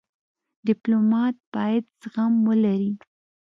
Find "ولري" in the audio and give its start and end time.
2.47-2.91